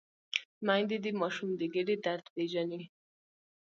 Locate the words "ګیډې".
1.73-1.95